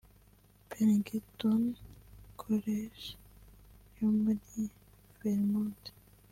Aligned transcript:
Bennington 0.69 1.63
College 2.41 3.05
yo 3.97 4.09
muri 4.21 4.57
Vermont 5.17 5.81